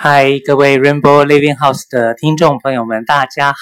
[0.00, 3.56] 嗨，各位 Rainbow Living House 的听众朋友们，大家好，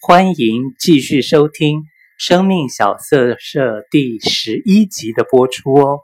[0.00, 1.80] 欢迎继续收听
[2.16, 5.98] 《生命小色舍》第十一集的播出哦。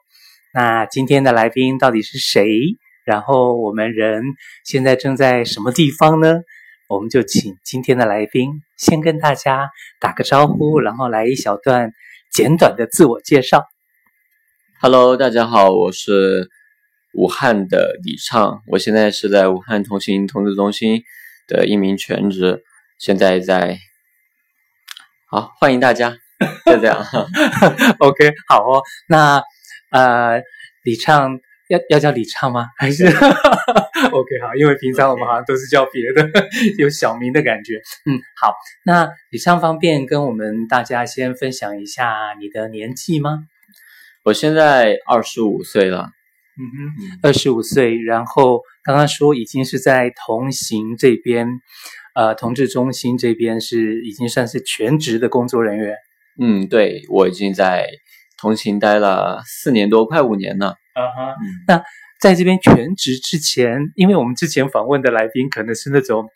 [0.52, 2.76] 那今天的来宾到底是谁？
[3.06, 4.22] 然后我们人
[4.66, 6.40] 现在正在什么地方呢？
[6.86, 9.70] 我们就请今天的来宾先跟大家
[10.00, 11.92] 打个招呼，然后来一小段
[12.30, 13.64] 简短的自我介绍。
[14.82, 16.50] Hello，大家好，我是。
[17.12, 21.02] 武汉的李畅，我现在是在武汉同行同志中心
[21.48, 22.62] 的一名全职，
[22.98, 23.78] 现在在，
[25.26, 26.16] 好，欢迎大家，
[26.66, 27.04] 就这样，
[27.98, 29.42] OK，好哦，那
[29.90, 30.40] 呃，
[30.84, 32.68] 李畅要要叫李畅吗？
[32.78, 33.06] 还是
[34.12, 36.30] OK 好，因为平常我们好像都是叫别的
[36.78, 37.74] 有小名的感觉，
[38.06, 38.54] 嗯，好，
[38.84, 43.46] 那李畅方便跟我们大家先分享一下你的年纪吗？
[44.22, 46.10] 我现在二十五岁了。
[46.60, 51.48] 嗯哼，二十五岁，然后刚刚说已经是在同行这边，
[52.14, 55.94] 呃，同志中心这边是已经算是全职的工作人员。
[56.38, 57.88] 嗯，对，我已经在
[58.38, 60.68] 同行待了四年多，快五年了。
[60.92, 61.34] 啊哈，
[61.66, 61.82] 那
[62.20, 66.28] 在这边全职之前，因为我们之前访问的来宾可能是那种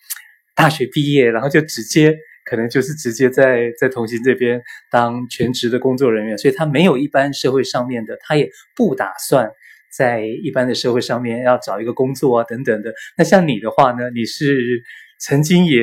[0.55, 2.17] 大学毕业，然后就直接
[2.47, 9.51] 可能就是直接在在同行这边当全职的工作人员，所以他没有一般社会上面的，他也不打算。
[9.97, 12.93] 在一般的社会上面要找一个工作啊，等等的。
[13.17, 14.11] 那像你的话呢？
[14.15, 14.83] 你是
[15.21, 15.81] 曾经也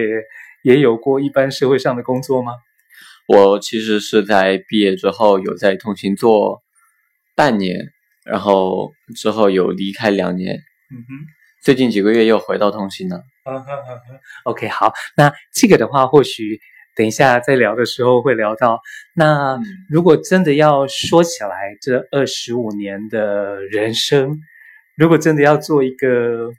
[0.64, 2.52] 也有过一般社会上的工作吗？
[3.28, 6.62] 我其实是在毕业之后有在通勤做
[7.36, 7.92] 半年，
[8.26, 10.56] 然后之后有离开两年。
[10.92, 11.26] 嗯哼，
[11.64, 13.23] 最近几个月又回到同行了。
[13.45, 14.20] 嗯哼嗯哼。
[14.44, 16.59] OK，好，那这个的话或许。
[16.95, 18.81] 等一下，在聊的时候会聊到。
[19.16, 19.58] 那
[19.89, 24.39] 如果真的要说起来，这二十五年的人生，
[24.98, 26.52] 如果真的要做一个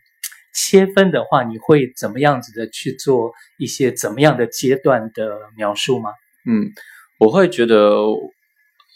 [0.54, 6.10] 切分的话，你会怎么样子的去做一些怎么样的阶段的描述吗？
[6.46, 6.72] 嗯，
[7.18, 7.94] 我会觉得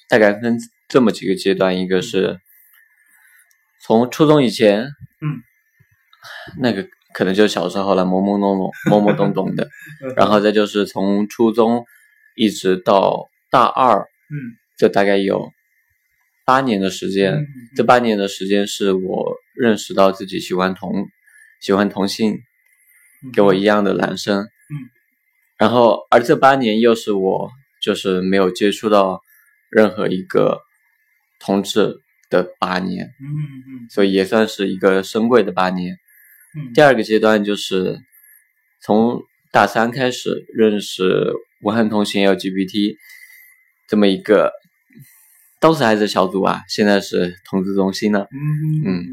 [0.09, 0.59] 大概分
[0.89, 2.39] 这么几个阶段，一个是
[3.83, 4.85] 从初中以前，
[5.21, 5.43] 嗯，
[6.59, 6.89] 那个。
[7.17, 9.67] 可能就小时候了，懵懵懂懂、懵懵懂懂的，
[10.17, 11.87] 然后再就是从初中
[12.35, 14.37] 一直到大二，嗯，
[14.77, 15.51] 就大概有
[16.45, 17.33] 八年的时间。
[17.33, 21.07] 嗯、这八年的时间是我认识到自己喜欢同
[21.63, 22.37] 喜欢同性，
[23.35, 24.75] 跟我一样的男生，嗯，
[25.57, 27.49] 然后而这八年又是我
[27.83, 29.23] 就是没有接触到
[29.71, 30.61] 任何一个
[31.41, 31.97] 同志
[32.29, 33.25] 的八年，嗯
[33.69, 35.97] 嗯，所以也算是一个珍贵的八年。
[36.75, 37.99] 第二个阶段就是
[38.83, 39.23] 从
[39.53, 42.97] 大三开始认识武汉同行 LGBT
[43.89, 44.53] 这么一个
[45.61, 49.07] 当时还是小组啊，现在是同志中心了，嗯嗯，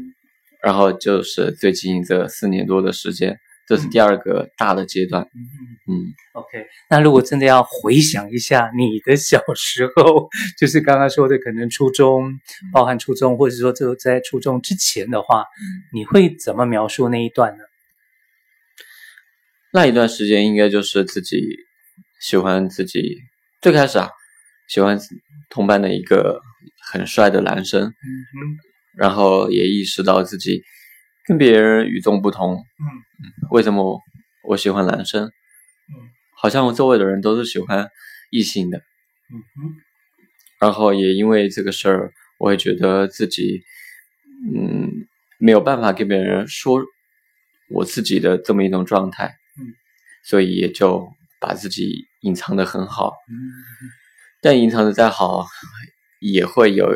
[0.62, 5.40] 然后就是最近这四年多的时间，这是第二个大的阶段，嗯
[5.88, 12.38] 嗯，OK，那如果真的要回想一下你的小时候，就是刚刚说的可能初中，
[12.72, 15.46] 包含初中，或者说就在初中之前的话，
[15.92, 17.64] 你会怎么描述那一段呢？
[19.72, 21.40] 那一段时间应该就是自己
[22.20, 23.18] 喜欢自己，
[23.62, 24.10] 最开始啊，
[24.68, 24.98] 喜欢
[25.48, 26.40] 同班的一个
[26.92, 28.58] 很帅的男生，嗯哼，
[28.96, 30.62] 然后也意识到自己
[31.24, 32.84] 跟别人与众不同，嗯，
[33.50, 34.00] 为什么
[34.42, 35.24] 我，喜欢男生？
[35.24, 35.30] 嗯，
[36.36, 37.88] 好像我周围的人都是喜欢
[38.30, 39.74] 异性的，嗯哼，
[40.60, 43.62] 然后也因为这个事儿，我也觉得自己，
[44.54, 45.06] 嗯，
[45.38, 46.80] 没有办法跟别人说
[47.70, 49.36] 我自己的这么一种状态。
[50.26, 51.06] 所以也就
[51.38, 53.12] 把自己隐藏的很好，
[54.40, 55.46] 但隐藏的再好，
[56.18, 56.88] 也会有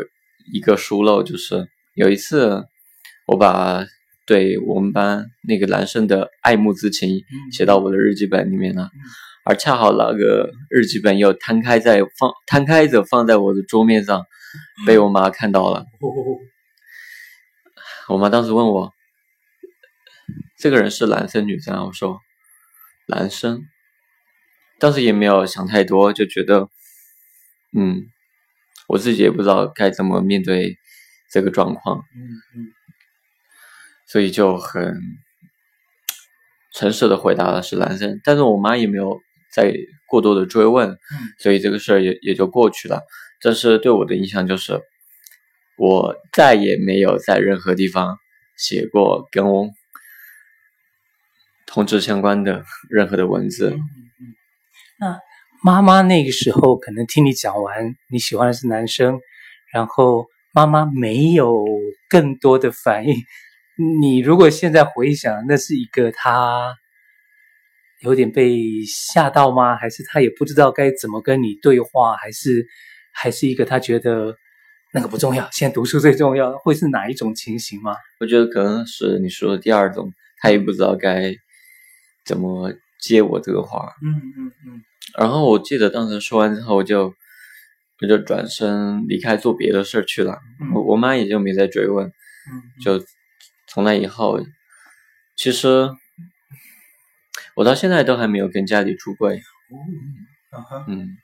[0.50, 2.64] 一个疏漏，就是有一次
[3.26, 3.84] 我把
[4.28, 8.90] 对我们班那个男生的爱慕之情写到我的日记本里面了，
[9.44, 14.26] 而恰好那个日记本又摊开在放摊开着放在我的桌面上，
[14.86, 15.86] 被我妈看到了。
[18.08, 18.92] 我妈当时问我，
[20.58, 21.84] 这个人是男生女生啊？
[21.84, 22.20] 我说。
[23.10, 23.62] 男生，
[24.78, 26.68] 当时也没有想太多，就觉得，
[27.74, 28.02] 嗯，
[28.86, 30.76] 我自己也不知道该怎么面对
[31.32, 32.20] 这个状况，嗯
[32.54, 32.66] 嗯，
[34.08, 34.94] 所以就很
[36.74, 39.18] 诚实的回答了是男生，但是我妈也没有
[39.54, 39.72] 再
[40.08, 40.98] 过多的追问，嗯，
[41.38, 43.02] 所以这个事儿也也就过去了。
[43.40, 44.80] 这是对我的印象，就是
[45.76, 48.18] 我再也没有在任何地方
[48.56, 49.68] 写过跟我。
[51.70, 53.76] 同志相关的任何的文字。
[54.98, 55.18] 那
[55.62, 59.20] 妈妈那个时候可能听你讲完你喜欢的是男生，
[59.70, 61.62] 然后妈妈没有
[62.08, 63.14] 更多的反应。
[64.00, 66.76] 你如果现在回想，那是一个他
[68.00, 69.76] 有点被吓到吗？
[69.76, 72.16] 还是他也不知道该怎么跟你对话？
[72.16, 72.66] 还是
[73.12, 74.36] 还是一个他觉得
[74.92, 76.56] 那个不重要，现在读书最重要？
[76.58, 77.94] 会是哪一种情形吗？
[78.20, 81.34] 我觉得可能是你说的第二种，他也不知道该
[82.24, 83.94] 怎么接我这个话。
[84.02, 84.82] 嗯嗯嗯。
[85.16, 87.14] 然后我记得当时说完之后，我就
[88.00, 90.38] 我就转身离开做别的事儿去了。
[90.60, 92.06] 嗯、我我妈也就没再追问。
[92.06, 93.04] 嗯，就
[93.68, 94.40] 从那以后，
[95.36, 95.90] 其实
[97.54, 99.42] 我到现在都还没有跟家里出柜。
[99.70, 101.16] 嗯，嗯，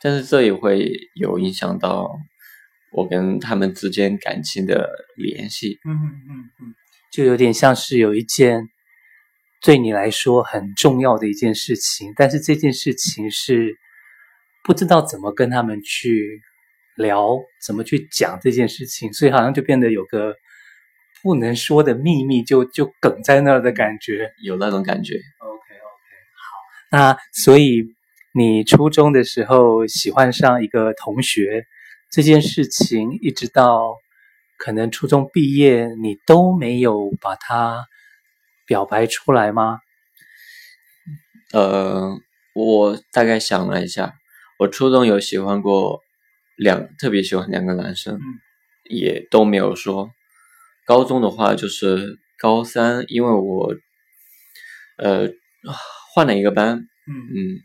[0.00, 2.18] 但是这也会有影响到
[2.92, 5.78] 我跟他们之间感情的联系。
[5.84, 6.74] 嗯嗯嗯，
[7.12, 8.68] 就有点像是有一件。
[9.60, 13.76] 对你来说很重要的一件事情，但是这件事情是
[14.62, 16.40] 不知道怎么跟他们去
[16.98, 20.34] 聊，怎么去讲这件事情，所以好像就变得有个
[21.22, 25.14] 不能说的秘密就，就就梗在那儿的感觉，有那种感觉。
[25.14, 27.84] OK OK，好，那所以
[28.34, 31.64] 你初中的时候喜欢上一个同学，
[32.10, 33.94] 这件事情一直到
[34.58, 37.86] 可能初中毕业，你都没有把他。
[38.68, 39.78] 表白出来吗？
[41.54, 42.18] 呃，
[42.54, 44.12] 我大概想了一下，
[44.58, 46.02] 我初中有喜欢过
[46.58, 48.20] 两，特别喜欢两个男生，嗯、
[48.90, 50.10] 也都没有说。
[50.84, 53.74] 高中的话就是高三，因为我
[54.98, 55.30] 呃
[56.12, 57.60] 换了一个班，嗯嗯，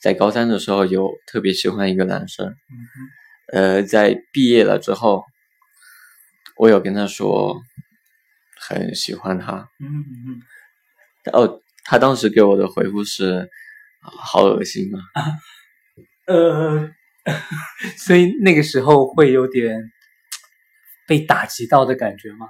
[0.00, 2.56] 在高三的时候有特别喜欢一个男生，嗯
[3.52, 5.24] 呃，在毕业了之后，
[6.56, 7.62] 我有跟他说。
[8.58, 9.86] 很喜欢他，嗯
[10.26, 10.42] 嗯，
[11.32, 13.48] 哦，他当时给我的回复是，
[14.00, 15.22] 好恶心啊，
[16.26, 16.90] 呃，
[17.98, 19.90] 所以那个时候会有点
[21.06, 22.46] 被打击到的感觉吗？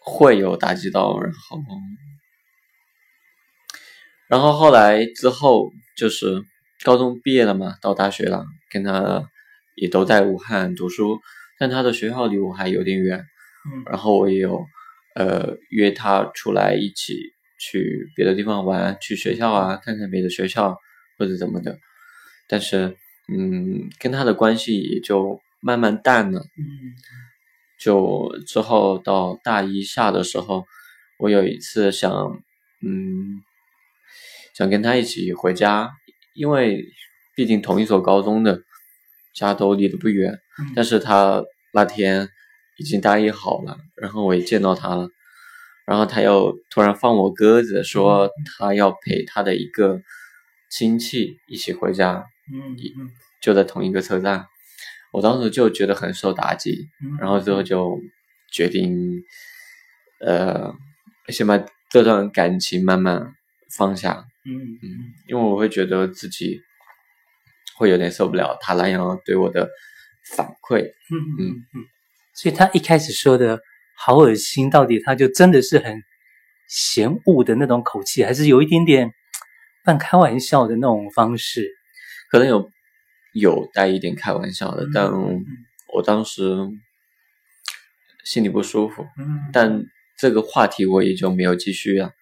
[0.00, 1.58] 会有打击到，然后，
[4.28, 6.44] 然后后来之后就是
[6.82, 9.26] 高中毕业了嘛，到大学了，跟他
[9.76, 11.20] 也都在武汉读书，
[11.58, 13.24] 但他的学校离我还有点远。
[13.86, 14.66] 然后我也有，
[15.14, 17.14] 呃，约他出来一起
[17.58, 20.76] 去别的地方玩，去学校啊，看看别的学校
[21.16, 21.78] 或者怎么的，
[22.48, 22.96] 但是，
[23.28, 26.40] 嗯，跟他的关系也就慢慢淡了。
[26.40, 26.94] 嗯，
[27.78, 30.64] 就之后到大一下的时候，
[31.18, 32.10] 我有一次想，
[32.80, 33.42] 嗯，
[34.54, 35.90] 想跟他一起回家，
[36.34, 36.84] 因为
[37.34, 38.62] 毕竟同一所高中的，
[39.34, 40.38] 家都离得不远，
[40.74, 42.28] 但是他那天。
[42.76, 45.08] 已经答应好了，然后我也见到他了，
[45.86, 50.00] 然后他又突然放我鸽子，说他要陪他的一个
[50.68, 52.76] 亲戚一起回家，嗯，
[53.40, 54.46] 就在同一个车站，
[55.12, 56.88] 我当时就觉得很受打击，
[57.18, 58.00] 然后之后就
[58.52, 59.22] 决定，
[60.20, 60.74] 呃，
[61.28, 61.58] 先把
[61.90, 63.34] 这段感情慢慢
[63.76, 64.52] 放下，嗯
[64.82, 64.88] 嗯，
[65.26, 66.60] 因为我会觉得自己
[67.76, 69.68] 会有点受不了他那样对我的
[70.36, 71.84] 反馈，嗯嗯嗯。
[72.34, 73.60] 所以他一开始说的
[73.96, 76.02] 好恶心，到底他就真的是很
[76.68, 79.12] 嫌恶的那种口气，还是有一点点
[79.84, 81.70] 半开玩笑的那种方式？
[82.30, 82.70] 可能有
[83.34, 85.12] 有带一点开玩笑的，嗯、但
[85.92, 86.56] 我当时
[88.24, 89.06] 心里不舒服。
[89.18, 89.84] 嗯，但
[90.16, 92.12] 这个话题我也就没有继续了，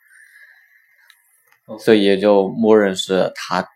[1.68, 3.68] 嗯、所以也就默认是他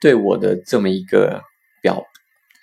[0.00, 1.42] 对我的这么一个
[1.80, 2.04] 表，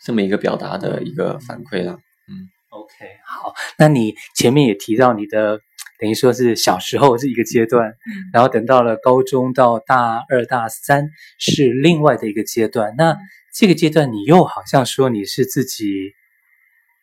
[0.04, 1.94] 这么一个表达的一个反馈了。
[2.28, 2.94] 嗯，OK，
[3.26, 5.60] 好，那你前面也提到你的
[6.00, 11.10] 等于说是小时候是一个阶段，嗯，然后等到了高中到大二大三
[11.40, 12.94] 是另外的一个阶段。
[12.98, 13.18] 那
[13.54, 16.14] 这个阶段你又好像说你是自己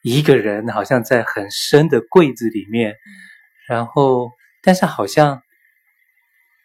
[0.02, 2.96] 一个人，好像在很深的柜子里面，
[3.66, 4.32] 然后
[4.62, 5.40] 但是好像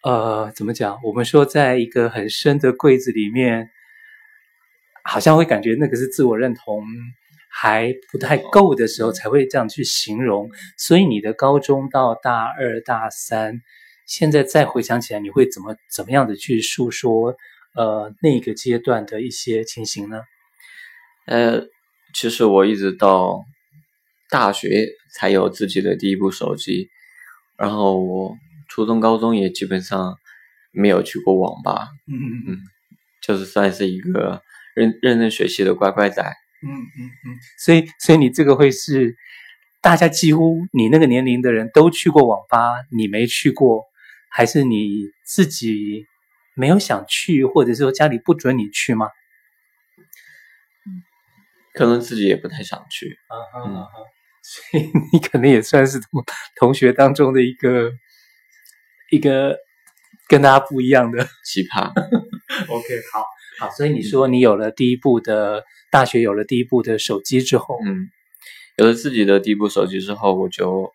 [0.04, 1.00] 呃怎么讲？
[1.04, 3.70] 我们说在一个很深的柜子里面，
[5.04, 6.84] 好像会感觉那个是自我认同。
[7.50, 13.62] 还不太够的时候才会这样去形容，所以你的高中到大二大三，
[14.06, 17.36] 现在再回想起来，你会怎么怎么样的去诉说
[17.76, 20.22] 呃那个阶段的一些情形呢？
[21.26, 21.64] 呃，
[22.14, 23.44] 其实我一直到
[24.30, 26.90] 大学才有自己的第一部手机，
[27.58, 28.36] 然后我
[28.70, 30.16] 初中高中也基本上
[30.72, 32.58] 没有去过网吧，嗯嗯嗯，
[33.22, 34.42] 就是算是一个
[34.76, 36.24] 认认真学习的乖乖仔。
[36.64, 39.16] 嗯嗯嗯，所以所以你这个会是
[39.82, 43.84] 大家几乎你那个年龄的人都去过网吧，你没去过，
[44.30, 46.06] 还是你自己
[46.56, 49.10] 没有想去，或者是说家里不准你去吗？
[51.74, 53.20] 可能自己也不太想去。
[53.28, 53.92] 啊哈啊哈，
[54.42, 56.24] 所以你可能也算是同
[56.56, 57.92] 同学当中的一个
[59.12, 59.56] 一个
[60.28, 61.92] 跟大家不一样的奇葩。
[62.68, 63.24] OK，好，
[63.60, 68.08] 好，所以你说你有了第一部的大学，有了第一部的手机之后，嗯，
[68.78, 70.92] 有了自己的第一部手机之后，我就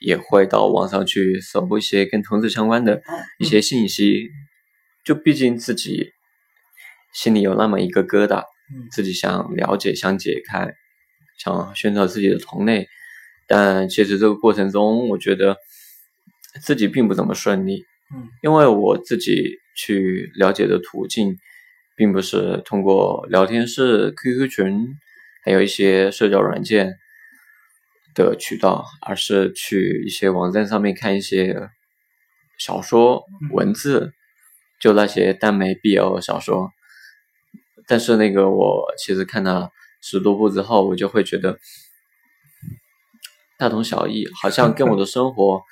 [0.00, 3.02] 也会到网上去搜一些跟同志相关的
[3.38, 4.30] 一些信息，嗯、
[5.04, 6.12] 就毕竟自己
[7.12, 8.40] 心里有那么一个疙瘩，
[8.74, 10.72] 嗯、自己想了解、想解开、
[11.38, 12.88] 想寻找自己的同类，
[13.46, 15.56] 但其实这个过程中，我觉得
[16.62, 17.84] 自己并不怎么顺利，
[18.14, 19.58] 嗯，因为我自己。
[19.74, 21.38] 去了解的途径，
[21.96, 24.96] 并不是通过聊天室、QQ 群，
[25.44, 26.98] 还有一些社交软件
[28.14, 31.70] 的渠道，而是去一些网站上面看一些
[32.58, 34.12] 小说文字，
[34.80, 36.70] 就那些耽美 BL 小说。
[37.86, 39.70] 但是那个我其实看了
[40.00, 41.58] 十多部之后，我就会觉得
[43.58, 45.62] 大同小异，好像跟我的生活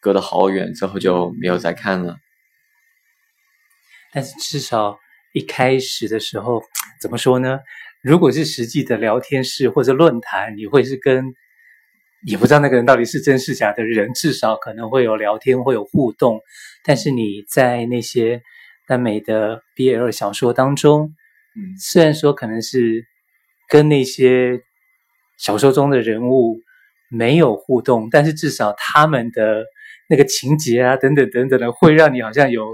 [0.00, 2.16] 隔得好远，之后就没有再看了。
[4.12, 4.98] 但是至少
[5.32, 6.62] 一开始的时候，
[7.00, 7.60] 怎么说呢？
[8.02, 11.34] 如果是实际的聊天室或者论坛，你会是跟
[12.26, 16.40] 也不知道那个人到底是真是假的人，至少可能会有聊天，会有互动。
[16.84, 18.40] 但是你在那些
[18.86, 21.12] 耽美的 BL 小说当中，
[21.56, 23.04] 嗯，虽然说可能是
[23.68, 24.60] 跟那些
[25.36, 26.60] 小说中的人物
[27.10, 29.64] 没有互动，但是至少他们的
[30.08, 32.64] 那个情节啊，等等等等的，会让你好像有。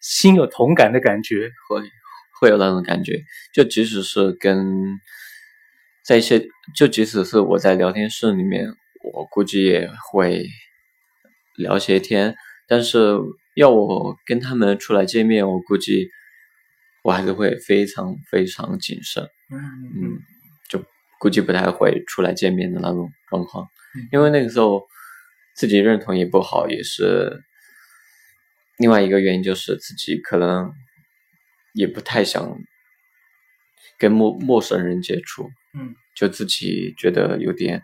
[0.00, 1.82] 心有同感的感觉，会
[2.40, 3.22] 会有那种感觉。
[3.52, 5.00] 就即使是跟
[6.04, 8.72] 在一些，就即使是我在聊天室里面，
[9.12, 10.46] 我估计也会
[11.56, 12.34] 聊些天。
[12.66, 13.18] 但是
[13.54, 16.08] 要我跟他们出来见面，我估计
[17.02, 19.24] 我还是会非常非常谨慎。
[19.50, 19.58] 嗯
[19.96, 20.18] 嗯，
[20.68, 20.84] 就
[21.18, 23.66] 估计不太会出来见面的那种状况，
[24.12, 24.86] 因为那个时候
[25.56, 27.42] 自己认同也不好，也是。
[28.78, 30.72] 另外一个原因就是自己可能
[31.74, 32.58] 也不太想
[33.98, 37.82] 跟陌陌生人接触，嗯，就自己觉得有点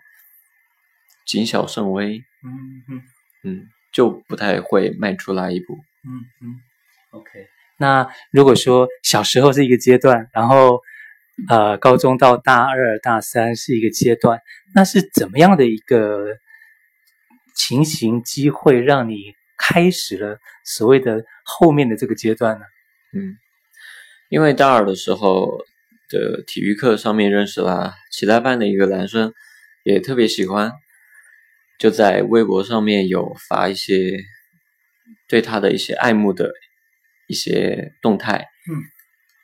[1.25, 3.01] 谨小慎微，嗯嗯
[3.43, 6.55] 嗯，就不太会迈出那一步，嗯嗯
[7.11, 7.29] ，OK。
[7.77, 10.79] 那如果说小时候是一个阶段，然后
[11.49, 14.39] 呃，高中到大二、大三是一个阶段，
[14.73, 16.37] 那是怎么样的一个
[17.53, 19.33] 情形机会让你
[19.67, 22.65] 开始了所谓的后面的这个阶段呢？
[23.13, 23.35] 嗯，
[24.29, 25.65] 因为大二的时候
[26.09, 29.33] 的体育课上面认识了其他班的一个男生，
[29.83, 30.71] 也特别喜欢，
[31.79, 34.19] 就在微博上面有发一些
[35.27, 36.51] 对他的一些爱慕的
[37.27, 38.47] 一些动态。
[38.69, 38.77] 嗯，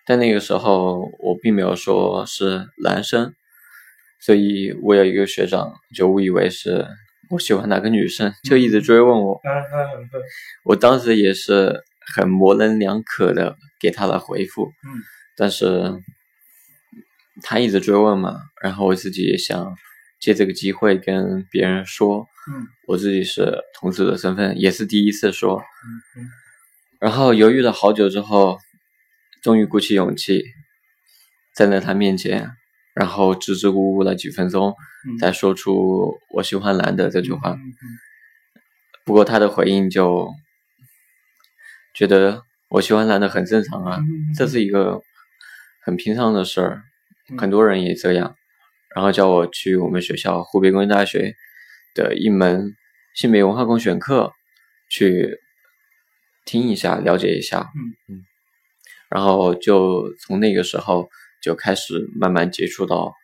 [0.06, 3.34] 但那个时候我并没有说是男生，
[4.20, 6.86] 所以我有一个学长就误以为是。
[7.32, 9.42] 我喜欢哪个女生，就一直追问我。
[10.66, 11.84] 我当时也是
[12.14, 14.72] 很模棱两可的给他的回复。
[15.38, 15.94] 但是
[17.42, 19.74] 他一直追问嘛，然后我自己也想
[20.20, 22.28] 借这个机会跟别人说，
[22.88, 25.64] 我自己是同事的身份，也是第一次说。
[27.00, 28.60] 然后犹豫了好久之后，
[29.42, 30.44] 终于鼓起勇气
[31.56, 32.52] 站在他面前。
[32.94, 34.76] 然后支支吾吾了几分钟，
[35.20, 37.58] 才说出“我喜欢男的”这句话。
[39.06, 40.30] 不过他的回应就
[41.94, 44.00] 觉得我喜欢男的很正常啊，
[44.36, 45.02] 这是一个
[45.82, 46.84] 很平常的事儿，
[47.38, 48.36] 很多人也这样。
[48.94, 51.34] 然后叫我去我们学校湖北工业大学
[51.96, 52.76] 的一门
[53.16, 54.34] 性别文化公选课
[54.90, 55.40] 去
[56.44, 57.72] 听一下，了解一下。
[57.74, 57.80] 嗯
[58.16, 58.26] 嗯。
[59.10, 61.10] 然后就从那个时候。
[61.42, 63.16] 就开始慢慢接触到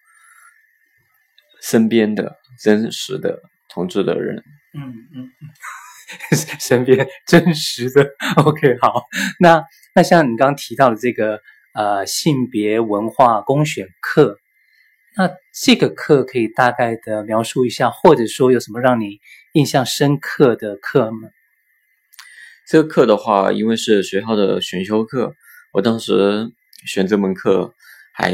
[1.61, 4.43] 身边的真实的同志的人，
[4.73, 9.03] 嗯嗯嗯， 身边真实的，OK，好，
[9.39, 11.41] 那那像你刚刚提到的这个
[11.73, 14.39] 呃性别文化公选课，
[15.15, 19.19] 那这个课可以大概的描述一下，或者说有什么让你
[19.53, 21.29] 印象深刻的课吗？
[22.67, 25.35] 这个课的话，因为是学校的选修课，
[25.73, 26.51] 我当时
[26.85, 27.73] 选这门课。
[28.17, 28.33] 还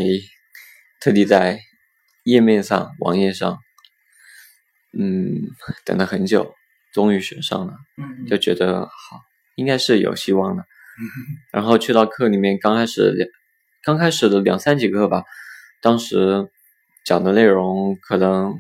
[1.01, 1.59] 特地在
[2.23, 3.59] 页面上、网页上，
[4.97, 5.41] 嗯，
[5.83, 6.55] 等了很久，
[6.93, 9.19] 终于选上了，嗯，就觉得好，
[9.55, 10.63] 应该是有希望的。
[10.63, 11.03] 嗯，
[11.51, 13.29] 然后去到课里面，刚开始两，
[13.83, 15.25] 刚开始的两三节课吧，
[15.81, 16.49] 当时
[17.03, 18.57] 讲的内容可能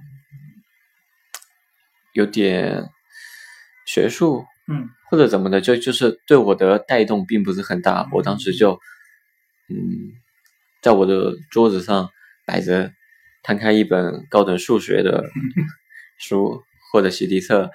[2.11, 2.89] 有点
[3.85, 8.77] 学术，嗯，或者怎么的，就就是对我的带动并不是很大，我当时就，
[9.69, 10.21] 嗯。
[10.83, 12.09] 在我的桌子上
[12.45, 12.91] 摆着，
[13.41, 15.23] 摊开一本高等数学的
[16.19, 16.61] 书
[16.91, 17.71] 或者习题册，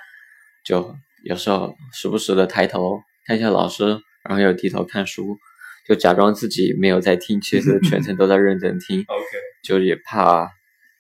[0.63, 5.39] 就有时候时不时的抬头看一下老师，然后又低头看书，
[5.87, 9.01] 就假装自己没有在听，其实全程都在认真听。
[9.09, 9.27] OK，
[9.65, 10.51] 就也怕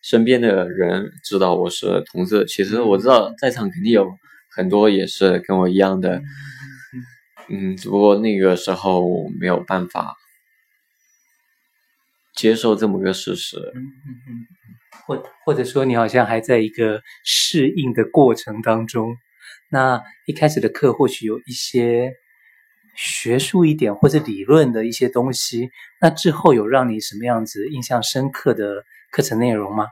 [0.00, 2.47] 身边的人知道我是同志。
[2.47, 4.11] 其实我知道在场肯定有
[4.50, 6.23] 很多也是跟我一样的，
[7.50, 10.17] 嗯，只不过那个时候没有办法。
[12.38, 14.47] 接受这么个事实，嗯嗯嗯，
[15.07, 19.16] 或或者说你好像还在一个适应的过程当中。
[19.71, 22.12] 那一开始的课或许有一些
[22.97, 25.68] 学术一点或者理论的一些东西，
[26.00, 29.88] 那之后有让你什么样子印象深刻的课程内容吗？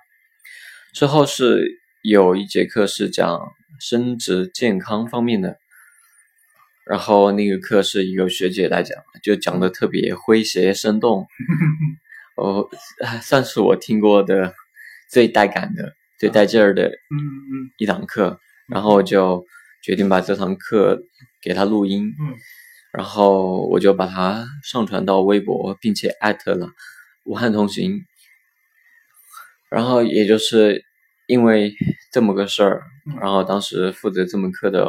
[0.95, 3.41] 之后是有一节课是讲
[3.81, 5.59] 生殖健康方面的，
[6.87, 11.27] 然后那个课是一个学姐来讲，就讲的特别诙谐生动。
[12.37, 12.69] 哦，
[13.23, 14.55] 算是我听过的
[15.11, 19.47] 最带感的、最带劲儿的，嗯嗯，一堂课，嗯嗯、然后就
[19.83, 21.01] 决定把这堂课
[21.41, 22.35] 给他录音，嗯，
[22.93, 26.69] 然后我就把它上传到微博，并且艾特了
[27.25, 28.05] 武汉同行，
[29.71, 30.85] 然后也就是
[31.27, 31.75] 因为
[32.13, 34.87] 这么个事儿，嗯、然后当时负责这门课的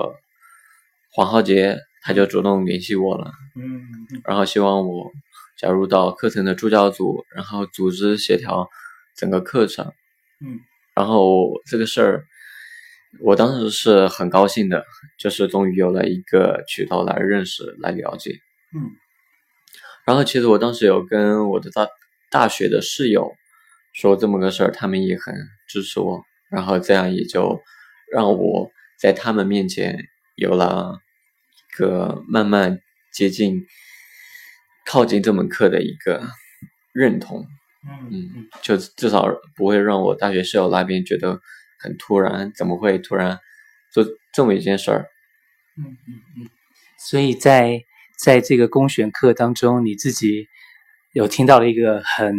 [1.14, 3.32] 黄浩杰他就主动联系我了，
[4.26, 5.14] 然后希望我。
[5.58, 8.70] 加入到课程的助教组，然后组织协调
[9.16, 9.92] 整个课程。
[10.40, 10.60] 嗯，
[10.96, 12.26] 然后这个事儿，
[13.22, 14.86] 我当时是很高兴的，
[15.18, 18.40] 就是终于有了一个渠道来认识、来了解。
[18.76, 18.92] 嗯，
[20.06, 21.88] 然后其实我当时有跟我的大
[22.30, 23.34] 大学的室友
[23.94, 25.34] 说这么个事儿，他们也很
[25.68, 26.22] 支持我，
[26.52, 27.60] 然后这样也就
[28.12, 29.98] 让我在他们面前
[30.36, 31.00] 有了
[31.56, 32.80] 一个慢慢
[33.12, 33.66] 接近。
[34.88, 36.24] 靠近这门课的一个
[36.94, 37.46] 认同，
[37.86, 41.42] 嗯嗯，就至少不会让我大学室友那边觉得
[41.78, 43.38] 很突然，怎么会突然
[43.92, 45.08] 做这么一件事儿？
[45.78, 46.50] 嗯嗯嗯。
[46.98, 47.84] 所以在
[48.18, 50.48] 在这个公选课当中，你自己
[51.12, 52.34] 有听到了一个很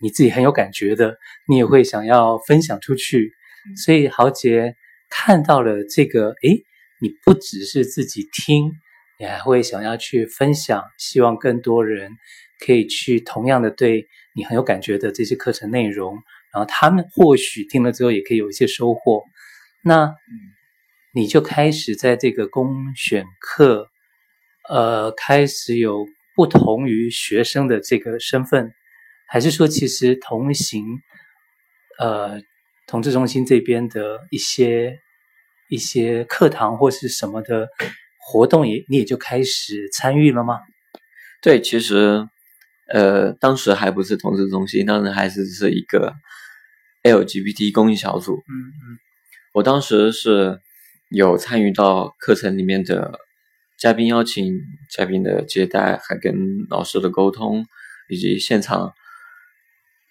[0.00, 3.32] 你自己很有感觉的，你也会想要分享出去。
[3.76, 4.74] 所以豪杰
[5.08, 6.64] 看到了这个，诶，
[7.00, 8.72] 你不只是自己听。
[9.18, 12.10] 你还会想要去分享，希望更多人
[12.58, 16.14] 可以去同样的对你很有感觉的这些课程内容，
[16.52, 19.22] 然后他们或许听了之后也可以有一些收获。
[19.84, 20.12] 那
[21.14, 23.88] 你就开始在这个公选课，
[24.68, 28.72] 呃，开始有不同于学生的这个身份，
[29.28, 30.84] 还是说其实同行，
[31.98, 32.40] 呃，
[32.86, 34.98] 同志中心这边的一些
[35.68, 37.68] 一些课堂或是什么的？
[38.24, 40.60] 活动也你也就开始参与了吗？
[41.42, 42.28] 对，其实，
[42.86, 46.14] 呃，当时还不是同志中心，当时还是是一个
[47.02, 48.34] LGBT 公益小组。
[48.34, 48.98] 嗯嗯，
[49.54, 50.60] 我当时是
[51.08, 53.18] 有参与到课程里面的
[53.76, 54.54] 嘉宾邀请、
[54.88, 57.66] 嘉宾的接待，还跟老师的沟通，
[58.08, 58.92] 以及现场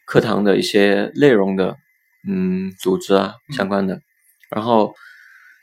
[0.06, 1.78] 课堂的一些内容的，
[2.28, 4.02] 嗯，组织啊相关的，嗯、
[4.50, 4.94] 然后。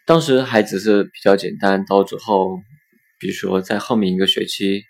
[0.09, 2.63] 当时还只是比较简单，到之后，
[3.19, 4.85] 比如说在后面一个学期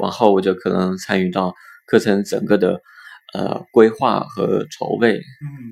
[0.00, 1.54] 往后，我就可能参与到
[1.86, 2.82] 课程整个的
[3.32, 5.20] 呃规划和筹备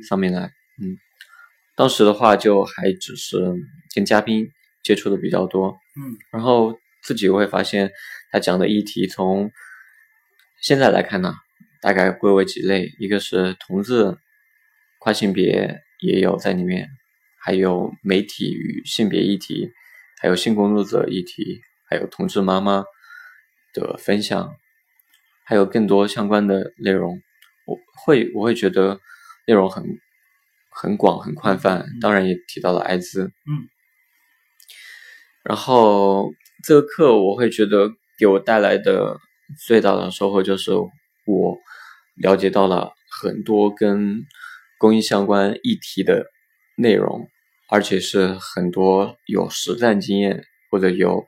[0.09, 0.53] 上面来。
[0.81, 0.97] 嗯，
[1.75, 3.38] 当时的话就还只是
[3.93, 4.47] 跟嘉宾
[4.85, 5.77] 接触的比较多。
[5.97, 7.91] 嗯，然后自己会发现
[8.31, 9.51] 他讲的议题从
[10.61, 11.35] 现在来看呢，
[11.81, 14.17] 大概归为几类，一个是同志、
[15.01, 16.88] 跨性别也有在里面。
[17.45, 19.71] 还有媒体与性别议题，
[20.21, 22.85] 还有性工作者议题，还有同志妈妈
[23.75, 24.55] 的分享，
[25.45, 27.21] 还有更多相关的内容。
[27.67, 29.01] 我会我会觉得
[29.47, 29.85] 内容很
[30.71, 33.25] 很广很宽泛，当然也提到了艾滋。
[33.25, 33.69] 嗯。
[35.43, 36.31] 然后
[36.63, 39.19] 这个课我会觉得给我带来的
[39.67, 41.59] 最大的收获就是我
[42.15, 44.23] 了解到了很多跟
[44.79, 46.27] 公益相关议题的
[46.77, 47.29] 内容。
[47.73, 51.27] 而且是很多有实战经验或者有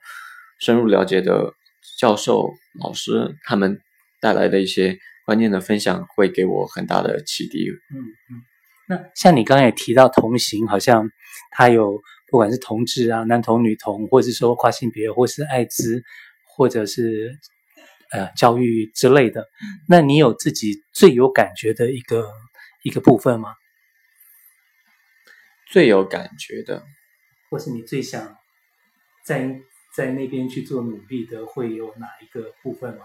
[0.61, 1.54] 深入了解的
[1.98, 3.80] 教授、老师，他们
[4.20, 7.70] 带来的一些关键的分享，会给我很大的启迪。
[7.70, 7.96] 嗯
[8.30, 8.42] 嗯。
[8.90, 11.09] 那像你刚刚也提到同行，好像
[11.50, 16.02] 他有不管是同志啊、男同、女同，或者是说跨性别，或是艾滋，
[16.44, 17.38] 或者是
[18.12, 19.46] 呃教育之类的。
[19.88, 22.28] 那你有自己最有感觉的一个
[22.83, 23.54] 一个部分吗？
[25.74, 26.84] 最有感觉的，
[27.50, 28.37] 或是你最想
[29.24, 29.60] 在
[29.92, 33.00] 在那边去做努力的，会有哪一个部分吗？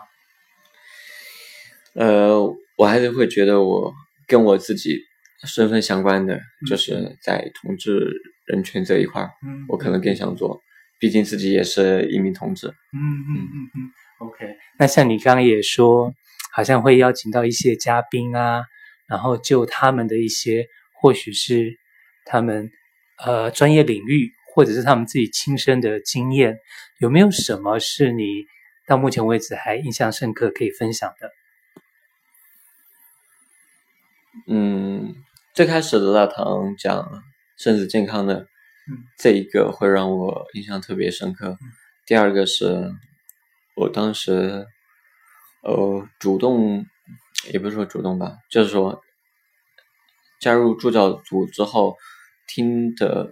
[1.95, 2.39] 呃，
[2.77, 3.91] 我还是会觉得我
[4.27, 4.99] 跟我自己
[5.47, 8.07] 身份相关的，嗯、就是在同志
[8.45, 10.61] 人权这一块，嗯，我可能更想做，
[10.99, 12.67] 毕竟自己也是一名同志。
[12.67, 13.91] 嗯嗯嗯嗯。
[14.19, 14.45] OK，
[14.77, 16.13] 那像你刚刚也说，
[16.53, 18.61] 好像会邀请到一些嘉宾啊，
[19.07, 20.67] 然后就他们的一些，
[21.01, 21.79] 或许是
[22.29, 22.69] 他们
[23.25, 26.59] 呃专业领域，或者是他们自己亲身的经验，
[26.99, 28.45] 有没有什么是你
[28.87, 31.31] 到目前为止还印象深刻可以分享的？
[34.47, 35.15] 嗯，
[35.53, 37.23] 最开始的大堂讲
[37.57, 38.47] 生殖健康的，
[38.87, 41.57] 嗯，这一个会让我印象特别深刻。
[41.59, 41.71] 嗯，
[42.05, 42.93] 第二个是。
[43.75, 44.67] 我当时，
[45.63, 46.85] 呃，主动，
[47.53, 49.01] 也不是说主动吧，就是说，
[50.41, 51.95] 加入助教组之后，
[52.49, 53.31] 听的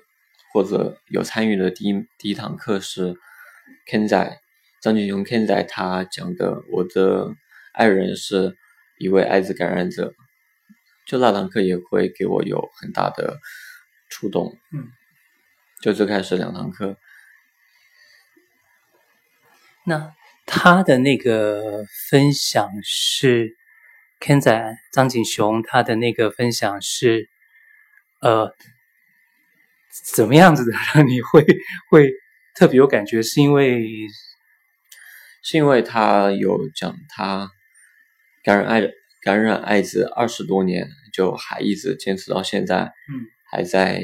[0.53, 3.15] 或者有参与的第一第一堂课是
[3.89, 4.39] Ken 仔
[4.82, 7.36] 张景雄 Ken 仔他讲的，我的
[7.73, 8.56] 爱人是
[8.99, 10.13] 一位艾滋感染者，
[11.08, 13.39] 就那堂课也会给我有很大的
[14.10, 14.88] 触动，嗯，
[15.82, 16.95] 就最开始两堂课，
[19.84, 20.13] 那。
[20.49, 23.58] 他的那个分享是
[24.21, 27.27] Ken 仔张景雄，他的那个分享是，
[28.21, 28.56] 呃，
[30.05, 31.45] 怎么样子的让你会
[31.89, 32.12] 会
[32.55, 33.21] 特别有感觉？
[33.21, 33.86] 是因为
[35.43, 37.49] 是因为他有讲他
[38.43, 38.81] 感染艾
[39.21, 44.01] 感染艾滋二十多年，就还一直坚持到现在，嗯，还在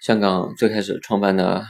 [0.00, 1.66] 香港最开始创办的。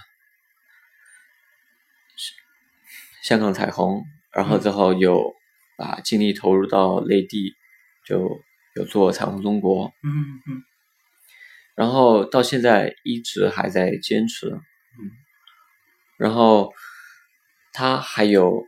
[3.22, 4.02] 香港彩虹，
[4.34, 5.34] 然后之后有
[5.76, 7.54] 把精力投入到内地，
[8.06, 8.42] 就
[8.74, 10.08] 有做彩虹中国，嗯
[10.48, 10.62] 嗯，
[11.80, 15.10] 然后到现在一直还在坚持，嗯，
[16.18, 16.74] 然后
[17.72, 18.66] 他还有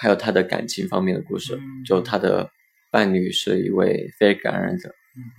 [0.00, 2.50] 还有他的感情方面的故事，就他的
[2.90, 4.94] 伴侣是一位非感染者，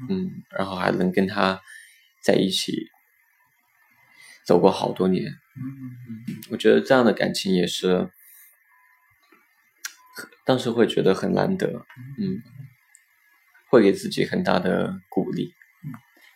[0.08, 1.60] 嗯，然后还能跟他
[2.22, 2.92] 在一起
[4.46, 5.64] 走过好多年，嗯
[6.28, 8.12] 嗯，我觉得这样的感情也是。
[10.46, 11.88] 当时会觉得很难得，
[12.20, 12.44] 嗯，
[13.72, 15.56] 会给自己很大的鼓励。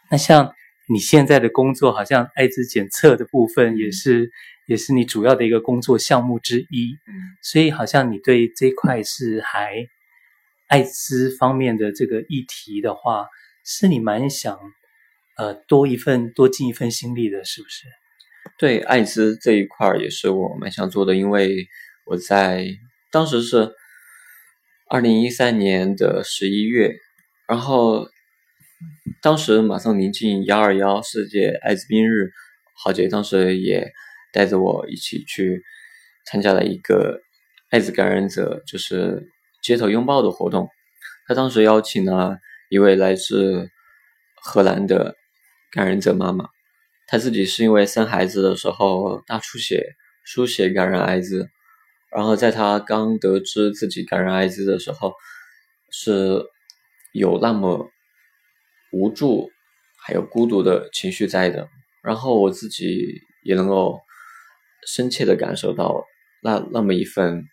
[0.10, 0.54] 那像
[0.88, 4.32] 你现在的工作，好像艾滋检测的部分也是，
[4.68, 6.98] 也是你主要的一个工作项目之一。
[7.08, 9.88] 嗯，所以好像你对这一块是还
[10.68, 13.28] 艾滋方面的这个议题的话，
[13.66, 14.58] 是你蛮想
[15.38, 17.86] 呃多一份多尽一份心力的，是不是？
[18.58, 21.68] 对，艾滋这一块也是我蛮想做的，因为
[22.06, 22.66] 我在
[23.12, 23.74] 当时是。
[24.90, 26.96] 二零一三年的十一月，
[27.46, 28.08] 然后
[29.22, 32.32] 当时马上临近幺二幺世界艾滋病日，
[32.76, 33.92] 郝杰当时也
[34.32, 35.64] 带着我一起去
[36.26, 37.22] 参加了一个
[37.70, 39.30] 艾滋感染者就是
[39.64, 40.70] 街头拥抱的活动。
[41.28, 42.38] 他当时邀请了
[42.70, 43.70] 一位来自
[44.36, 45.16] 荷兰的
[45.72, 46.48] 感染者妈妈，
[47.08, 51.50] 她自己是因为生孩子的时候大出血输血感染艾滋。
[52.16, 55.14] 然后在她刚得知自己感染艾滋的时候，
[55.92, 56.46] 是
[57.12, 57.90] 有那么
[58.92, 59.52] 无助，
[59.98, 61.70] 还有孤独的情绪在的。
[62.02, 64.00] 然后我自己也能够
[64.88, 66.06] 深切的感受到
[66.42, 67.44] 那那么一份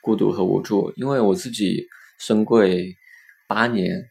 [0.00, 1.86] 孤独和无助，因为我自己
[2.18, 2.94] 深柜
[3.46, 4.08] 八年，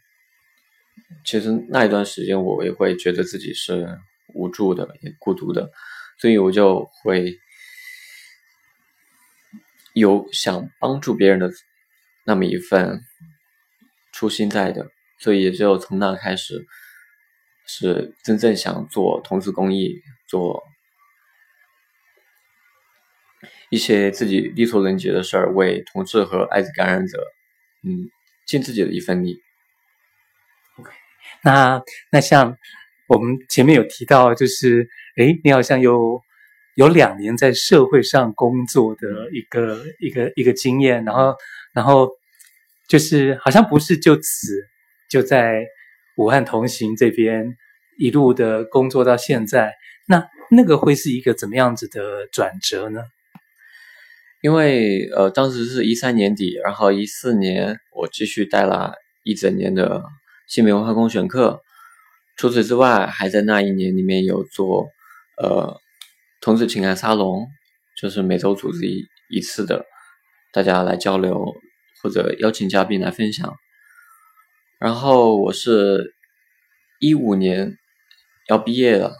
[1.25, 3.99] 其实那一段时间我也会觉得自己是
[4.33, 5.71] 无助的，也孤独的，
[6.19, 7.37] 所以我就会。
[9.93, 11.51] 有想帮助别人的
[12.23, 13.01] 那么一份
[14.13, 14.89] 初心在的，
[15.21, 16.65] 所以也只有从那开始，
[17.65, 20.63] 是真正想做同志公益，做
[23.69, 27.17] 一些自己力所能及的事儿，为同志和艾滋感染者，
[27.83, 28.09] 嗯，
[28.45, 29.39] 尽自己的一份力。
[31.43, 31.81] 那
[32.11, 32.57] 那像
[33.07, 36.21] 我们前面有提到，就是诶，你好像有。
[36.75, 41.35] 有两年在社会上工作的一个一个一个经验，然后
[41.73, 42.09] 然后
[42.87, 44.55] 就是好像不是就此
[45.11, 45.65] 就在
[46.15, 47.57] 武汉同行这边
[47.99, 49.73] 一路的工作到现在，
[50.07, 53.01] 那那个会是一个怎么样子的转折呢？
[54.41, 58.93] 因为呃当时是一三年底，然后一四年我继续带了
[59.23, 60.03] 一整年的
[60.47, 61.61] 性别文化公选课，
[62.37, 64.87] 除此之外还在那一年里面有做
[65.37, 65.77] 呃。
[66.43, 67.45] 同志情感沙龙
[67.95, 69.85] 就是每周组织一一次的，
[70.51, 71.53] 大家来交流
[72.01, 73.53] 或者邀请嘉宾来分享。
[74.81, 76.15] 然后我是
[76.99, 77.77] 一五年
[78.49, 79.15] 要毕业了，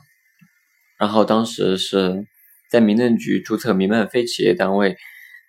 [0.98, 2.26] 然后当时是
[2.72, 4.98] 在民政局注册民办非企业单位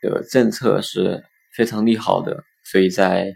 [0.02, 3.32] 的政策是非常利好的，所以在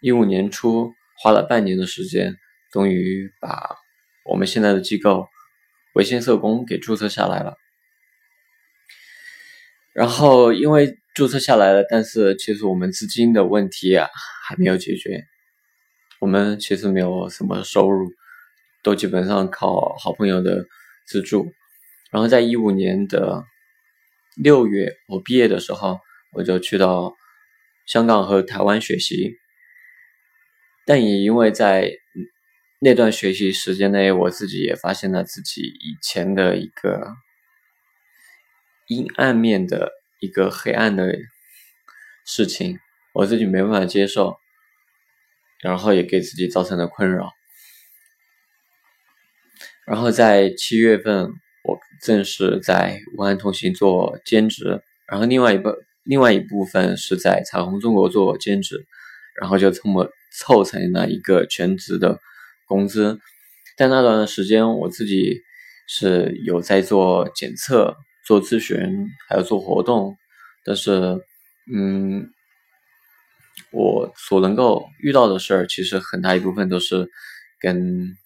[0.00, 2.36] 一五年初花了半年的时间，
[2.70, 3.74] 终于把
[4.26, 5.26] 我们现在的机构
[5.96, 7.56] 维新社工给注册下来了。
[9.92, 14.08] 然后因为注册下来了，但是其实我们资金的问题啊
[14.46, 15.24] 还没有解决。
[16.20, 18.10] 我们其实没有什么收入，
[18.82, 20.66] 都基本上靠好朋友的
[21.06, 21.52] 资助。
[22.10, 23.44] 然后在一五年的
[24.36, 26.00] 六月，我毕业的时候，
[26.32, 27.14] 我就去到
[27.86, 29.34] 香港和台湾学习。
[30.86, 31.90] 但也因为在
[32.78, 37.14] 那段学习时间内，我自己也发现了自己以前的一个
[38.86, 41.12] 阴暗面的一个黑暗的
[42.24, 42.78] 事情，
[43.14, 44.36] 我自己没办法接受，
[45.66, 47.32] 然后也给自己造成了困扰。
[49.84, 51.24] 然后在七月份，
[51.64, 55.74] 我正式在武汉同行做兼职，然后另外一部
[56.04, 58.86] 另外一部分是在彩虹中国做兼职，
[59.40, 62.20] 然后就这么凑成了一个全职的
[62.68, 63.18] 工资。
[63.76, 65.40] 但那段时间，我自己
[65.88, 68.78] 是有在做检测、做咨询，
[69.28, 70.16] 还有做活动，
[70.64, 71.18] 但是，
[71.74, 72.30] 嗯，
[73.72, 77.08] 我所能够遇到的事儿，其实很大一部分都是
[77.60, 78.16] 跟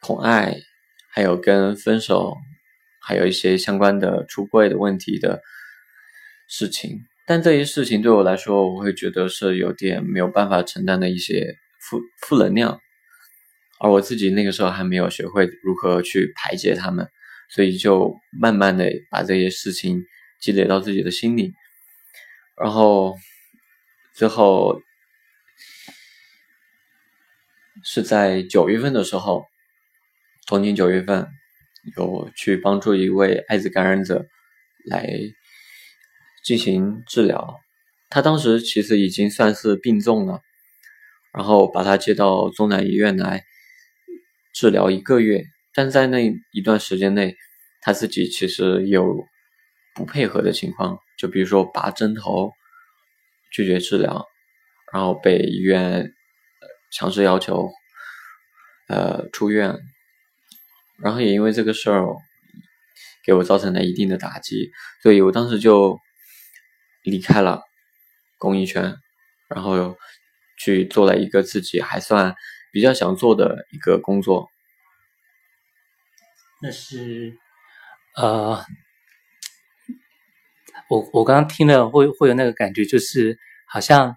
[0.00, 0.56] 恐爱。
[1.10, 2.36] 还有跟分手，
[3.00, 5.40] 还有一些相关的出柜的问题的
[6.48, 12.78] 事情，但这些事情对我来说，我会觉得是有点没有办法承担的一些负负能量，
[13.80, 17.08] 而我自己那个时候还没有学会如何去排解他们，
[17.50, 20.04] 所以就慢慢的把这些事情
[20.40, 21.52] 积累到自己的心里，
[22.56, 23.16] 然后
[24.18, 24.82] 最后
[27.84, 29.44] 是在九月份的时候。
[30.44, 31.28] 同年九月份，
[31.96, 34.26] 有去帮助一位艾滋感染者
[34.86, 35.06] 来
[36.42, 37.60] 进行治疗。
[38.08, 40.40] 他当时其实已经算是病重了，
[41.32, 43.44] 然后把他接到中南医院来
[44.52, 45.44] 治疗一个月。
[45.72, 47.36] 但在那一段时间内，
[47.82, 49.26] 他自己其实有
[49.94, 52.50] 不配合的情况，就比如说拔针头、
[53.50, 54.26] 拒绝治疗，
[54.92, 56.12] 然后被医院
[56.90, 57.70] 强制要求
[58.88, 59.76] 呃出院。
[61.00, 62.04] 然后也因为这个事儿，
[63.24, 65.96] 给我造成了一定的打击，所以我当时就
[67.04, 67.62] 离开了
[68.36, 68.96] 公益圈，
[69.48, 69.96] 然后
[70.58, 72.34] 去做了一个自己还算
[72.72, 74.48] 比较想做的一个工作。
[76.60, 77.38] 那是，
[78.16, 78.64] 呃，
[80.88, 84.16] 我我刚刚听了会会有那个感觉，就是好像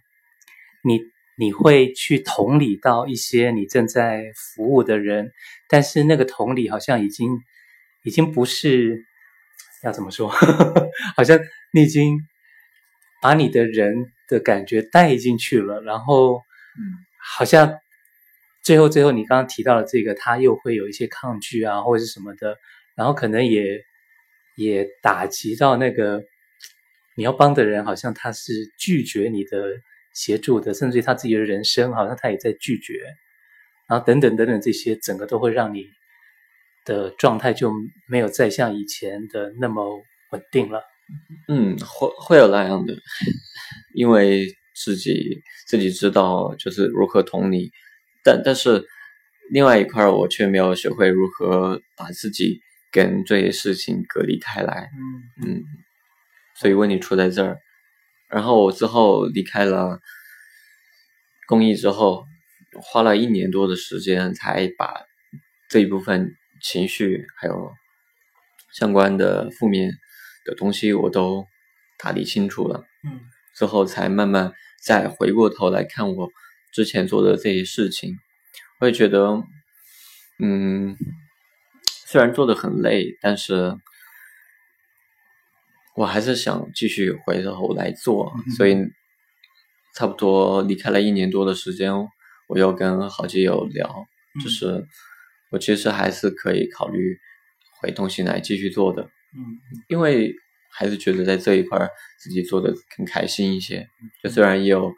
[0.83, 0.99] 你。
[1.37, 5.31] 你会去同理到一些你正在服务的人，
[5.67, 7.39] 但是那个同理好像已经
[8.03, 9.05] 已经不是
[9.81, 10.29] 要怎么说，
[11.17, 11.39] 好像
[11.73, 12.19] 你已经
[13.23, 16.43] 把你的人的感觉带进去了，然后
[17.17, 17.79] 好像
[18.61, 22.55] 最后最后你刚刚提到的这个，他又会有一些抗拒啊，或者是什么的，
[22.95, 23.81] 然后可能也
[24.57, 26.21] 也打击到那个
[27.21, 29.81] 你要帮的人，好像他是拒绝你的。
[30.13, 32.95] 协助的，甚至于他自己的人生，好像他也在拒绝，
[33.87, 35.85] 然后等等等等，这些整个都会让你
[36.83, 37.71] 的状态就
[38.09, 40.03] 没有再像以前的那么
[40.33, 40.83] 稳定了。
[41.47, 42.93] 嗯，会会有那样的，
[43.95, 47.71] 因为自己自己知道就是如何同理，
[48.21, 48.83] 但但是
[49.49, 52.59] 另外一块我却没有学会如何把自己
[52.91, 54.89] 跟这些事情隔离开来。
[55.41, 55.63] 嗯嗯，
[56.61, 57.57] 所以问题出在这儿。
[58.29, 59.99] 然后我之后离开了
[61.47, 62.25] 公益之后，
[62.83, 64.93] 花了一年多的时间才把
[65.69, 67.71] 这一部分情绪还有
[68.71, 69.93] 相关的负面
[70.45, 71.47] 的东西我都
[71.97, 72.85] 打理清楚了。
[73.03, 73.21] 嗯，
[73.55, 76.29] 之后才慢慢再回过头来看我
[76.71, 78.17] 之前做的这些事情，
[78.79, 79.41] 我也觉得，
[80.37, 80.95] 嗯，
[82.05, 83.75] 虽然做的很累，但是。
[85.95, 88.77] 我还是想继续回头来做，所以
[89.93, 91.91] 差不多离开了一年多的时间，
[92.47, 94.05] 我又跟好基友聊，
[94.41, 94.87] 就是
[95.51, 97.17] 我其实还是可以考虑
[97.81, 99.09] 回东兴来继续做的，
[99.89, 100.33] 因为
[100.71, 103.89] 还是觉得在这一块自己做的更开心一些，
[104.23, 104.93] 就虽然也有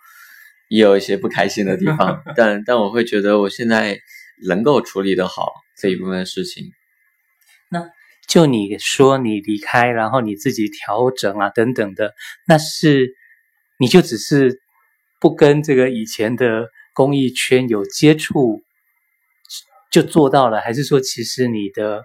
[0.70, 4.00] 也有一些不开心的地方， 但但我会觉得我现在
[4.48, 6.72] 能够处理的好这一部分事情。
[7.70, 7.90] 那。
[8.28, 12.14] 就你说你离开，然后你自己调整啊等等的，
[12.48, 13.14] 那是
[13.80, 14.62] 你就只是
[15.20, 18.62] 不跟这个以前的公益圈有接触
[19.92, 22.04] 就做到了，还是说其实你的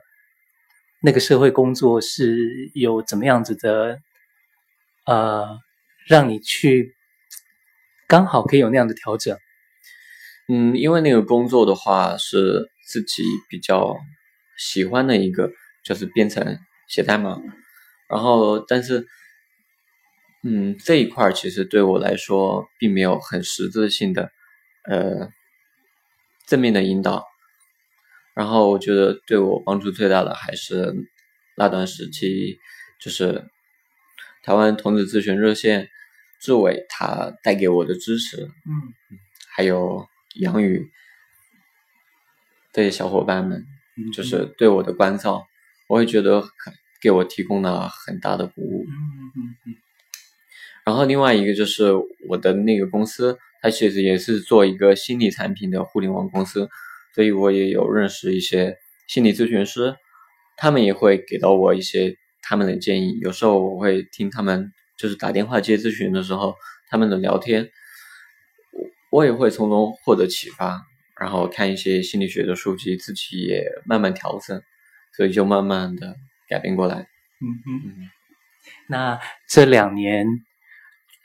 [1.00, 2.36] 那个社会工作是
[2.74, 3.98] 有怎么样子的
[5.06, 5.58] 呃，
[6.06, 6.94] 让你去
[8.06, 9.38] 刚好可以有那样的调整？
[10.48, 13.96] 嗯，因为那个工作的话是自己比较
[14.58, 15.50] 喜欢的一个，
[15.88, 17.40] 就是编程写代码，
[18.10, 19.06] 然后但是，
[20.42, 24.30] 嗯，这一块其实对我来说并没有很实质性的，
[24.84, 25.30] 呃，
[26.46, 27.24] 正面的引导。
[28.34, 30.94] 然后我觉得对我帮助最大的还是
[31.56, 32.58] 那段时期，
[33.00, 33.48] 就是
[34.42, 35.88] 台湾童子咨询热线
[36.38, 38.92] 志伟他带给我的支持，嗯，
[39.50, 40.06] 还有。
[40.34, 40.88] 杨宇
[42.72, 43.66] 这些小伙伴们，
[44.14, 45.48] 就是对我的关照，
[45.88, 48.86] 我也觉得很给我提供了很大的鼓舞。
[50.84, 51.92] 然后另外一个就是
[52.28, 56.68] 我的那个公司，它其实也是做一个心理产品的互联网公司，
[57.14, 59.96] 所以我也有认识一些心理咨询师，
[60.56, 63.18] 他们也会给到我一些他们的建议。
[63.20, 66.54] 有时候我会听他们就是打电话接咨询的时候，
[66.88, 67.68] 他们的聊天。
[69.10, 70.82] 我也会从中获得启发，
[71.18, 74.62] 然后看一些心理学的书籍，自己也慢慢调整，
[75.18, 76.14] 所以就慢慢的
[76.48, 76.94] 改变过来。
[77.40, 78.10] 嗯嗯嗯。
[78.86, 80.24] 那这两年，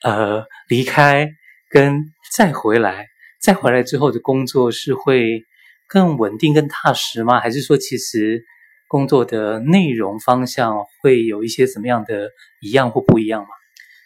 [0.01, 1.29] 呃，离开
[1.69, 3.05] 跟再回来，
[3.39, 5.43] 再回来之后的工作是会
[5.87, 7.39] 更稳定、更踏实吗？
[7.39, 8.43] 还是说，其实
[8.87, 13.49] 工作的内容方向会有一些什么样的一样或不一样吗？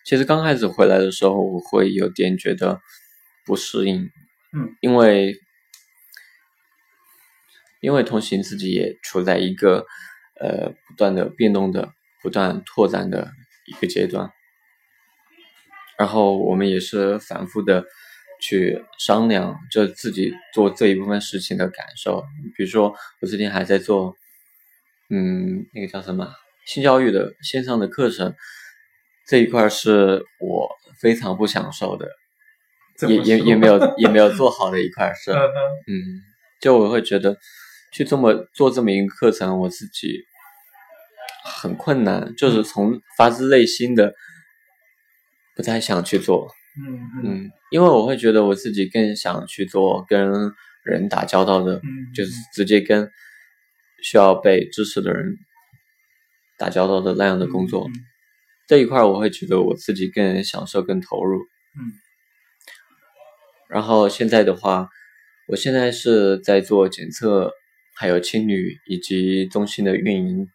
[0.04, 2.82] 其实刚开始回来的时候，我会有点觉得。
[3.46, 4.12] 不适应，
[4.52, 5.34] 嗯，因为
[7.82, 9.86] 因为同行自己也处在一个
[10.40, 13.32] 呃不断的变动的、不断拓展的
[13.66, 14.32] 一个阶段，
[15.98, 17.86] 然后我们也是反复的
[18.42, 22.24] 去商量，就自己做这一部分事情的感受。
[22.56, 24.16] 比如说，我最近还在做，
[25.10, 26.34] 嗯，那个叫什么
[26.66, 28.36] 性教育的线上的课程，
[29.28, 32.08] 这一块是我非常不享受的。
[33.08, 35.94] 也也也没有 也没有做好的一块事，嗯，
[36.60, 37.38] 就我会觉得
[37.92, 40.20] 去这么做这么一个课程，我自己
[41.44, 44.14] 很困难，就是从发自内心的
[45.56, 51.82] 不太想去做，嗯嗯，因为我会觉得我自己更想去做跟人打交道的，
[52.14, 53.10] 就是直接跟
[54.04, 55.38] 需要被支持的人
[56.58, 57.90] 打交道的那样的工作，
[58.68, 61.94] 这一块我会觉得我自己更享受、更投入，嗯。
[63.70, 64.88] 然后现在的话，
[65.48, 67.52] 我现在是在做检测，
[67.98, 70.48] 还有青旅以及中心的运营、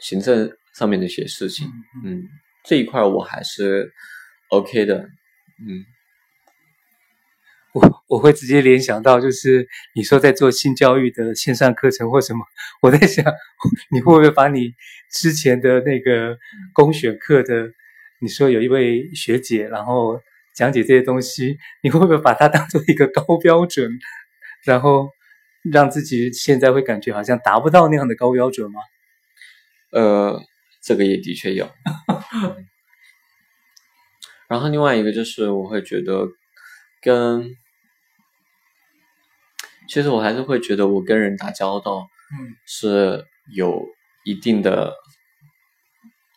[0.00, 1.68] 行政上面的一些事情。
[2.04, 2.24] 嗯，
[2.64, 3.92] 这一块我还是
[4.48, 5.08] OK 的。
[5.58, 5.84] 嗯，
[7.74, 12.44] 我我会直接联想到，就是你说在做性教育的线上课程或什么，
[12.82, 13.24] 我在想，
[13.92, 14.72] 你会不会把你
[15.12, 16.38] 之前的那个
[16.72, 17.70] 公选课的，
[18.20, 20.20] 你说有一位学姐，然后。
[20.56, 23.90] 讲解这些东西，你会不会把它当做一个高标准，
[24.64, 25.10] 然后
[25.72, 28.80] 让自己现在会感觉好像达不到那样的高标准吗？
[29.92, 30.40] 呃，
[30.82, 31.70] 这个也的确有。
[34.48, 36.28] 然后另外一个就是，我会觉得
[37.00, 37.56] 跟，
[39.88, 43.24] 其实我还是会觉得我跟人打交道，嗯，是
[43.54, 43.86] 有
[44.24, 44.94] 一定的，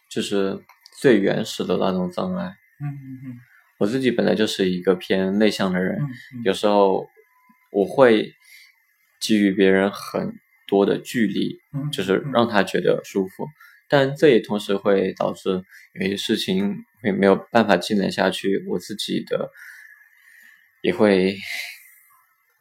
[0.10, 0.60] 就是
[1.00, 2.56] 最原始的那种障碍。
[2.82, 3.40] 嗯嗯嗯。
[3.78, 7.08] 我自己本来就是一个偏内向的人，嗯嗯、有时候
[7.72, 8.34] 我会
[9.20, 13.50] 给予别人很多的距离，嗯、就是让他觉得舒服，嗯、
[13.88, 19.52] 但这也同时会导致有些事情也没有办法进展下去，我自己的
[20.82, 21.38] 也会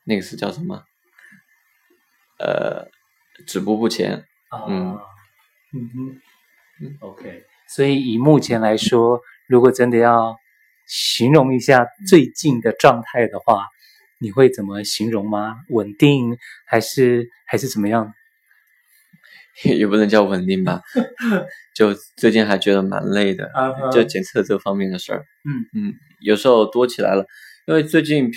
[0.04, 0.84] 那个是叫什么？
[2.38, 2.88] 呃，
[3.46, 4.24] 止步不前。
[4.48, 4.98] 啊、嗯
[5.74, 6.20] 嗯嗯
[6.80, 7.44] 嗯，OK。
[7.68, 10.38] 所以以目前来说，如果真的要
[10.86, 13.66] 形容一下最近的状态的话，
[14.20, 15.56] 你会怎么形容吗？
[15.68, 18.12] 稳定还是还是怎么样？
[19.64, 20.82] 也不能叫稳定吧，
[21.74, 23.50] 就最近还觉得蛮累的，
[23.92, 25.24] 就检测这方面的事儿。
[25.44, 27.26] 嗯嗯，有时候多起来了，
[27.66, 28.30] 因为最近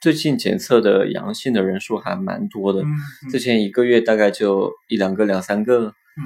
[0.00, 2.82] 最近检测的阳性的人数还蛮多的，
[3.30, 5.94] 之前一个月大概就一两个、两三个。
[6.16, 6.22] 嗯，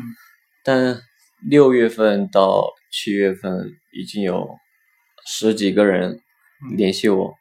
[0.62, 1.00] 但
[1.40, 4.56] 六月份到七月份已经有。
[5.30, 6.20] 十几个人
[6.74, 7.34] 联系我，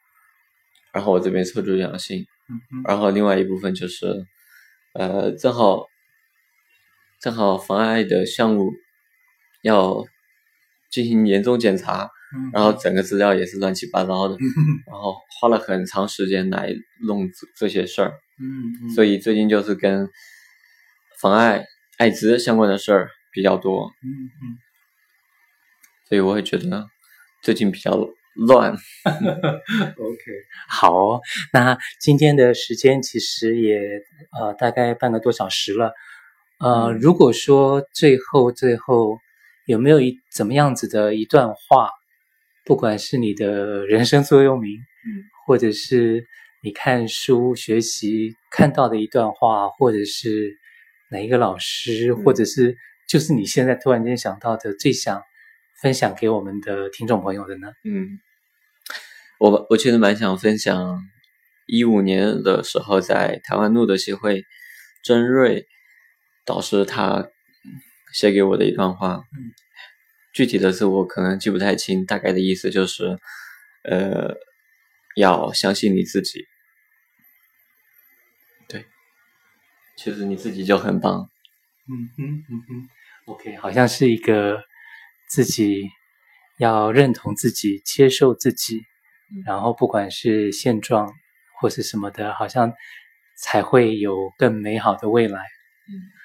[0.98, 2.26] 然后我这边测出阳性，
[2.84, 4.26] 然后另外一部分就是，
[4.94, 5.86] 呃，正好
[7.20, 8.72] 正好妨碍的项目
[9.62, 10.04] 要
[10.90, 12.10] 进行年终检查，
[12.52, 14.36] 然后整个资料也是乱七八糟的，
[14.90, 16.74] 然后花了很长时间来
[17.06, 18.14] 弄这些事儿，
[18.96, 20.10] 所以最近就是跟
[21.20, 21.64] 妨碍、
[21.98, 23.92] 艾滋相关的事儿比较多，
[26.08, 26.88] 所以我会觉得。
[27.40, 27.92] 最近比较
[28.38, 28.72] 乱。
[29.04, 30.22] OK，
[30.70, 31.20] 好哦，
[31.52, 33.80] 那今天的时间其实也
[34.38, 35.92] 呃大概半个多小时了。
[36.60, 39.18] 呃，如果说最后最后
[39.66, 41.90] 有没有一怎么样子的一段话，
[42.64, 46.26] 不管是你的人生座右铭，嗯，或者是
[46.62, 50.56] 你看书学习看到的一段话，或者是
[51.10, 52.76] 哪一个老师，或者是
[53.08, 55.22] 就是你现在突然间想到的最想
[55.80, 57.68] 分享给我们的听众朋友的呢？
[57.84, 58.18] 嗯，
[59.38, 61.00] 我我其实蛮想分享
[61.66, 64.44] 一五年的时候在台湾路德协会
[65.02, 65.66] 曾瑞。
[66.44, 67.28] 导师他
[68.14, 69.52] 写给我的一段话，嗯，
[70.32, 73.18] 具体的字我可能记不太清，大概的意思就是，
[73.82, 74.34] 呃，
[75.14, 76.46] 要相信你自己，
[78.66, 78.86] 对，
[79.94, 81.28] 其实你自己就很棒，
[81.86, 82.88] 嗯哼嗯哼
[83.26, 84.62] ，OK，好像是一个
[85.28, 85.82] 自己
[86.56, 88.80] 要认同自己、接受自己，
[89.46, 91.12] 然后不管是现状
[91.60, 92.72] 或是什么的，好像
[93.36, 95.40] 才会有更美好的未来，
[95.88, 96.16] 嗯。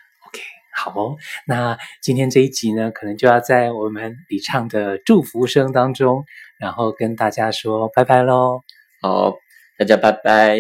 [0.75, 6.25] 好哦，那今天这一集呢，可能就要在我们李畅的祝福声当中，
[6.57, 8.61] 然后跟大家说拜拜喽。
[8.99, 9.35] 好，
[9.77, 10.57] 大家拜拜。